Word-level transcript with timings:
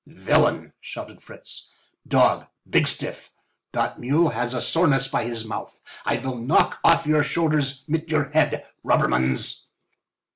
"Villain!" 0.07 0.73
shouted 0.81 1.21
Fritz, 1.21 1.69
"dog, 2.07 2.47
bigstiff! 2.67 3.35
Dot 3.71 3.99
mule 3.99 4.29
he 4.29 4.35
has 4.35 4.55
a 4.55 4.59
soreness 4.59 5.07
by 5.07 5.25
his 5.25 5.45
mouth. 5.45 5.79
I 6.05 6.17
vill 6.17 6.37
knock 6.39 6.79
off 6.83 7.05
your 7.05 7.21
shoulders 7.23 7.83
mit 7.87 8.09
your 8.09 8.31
head— 8.31 8.65
robbermans!" 8.83 9.67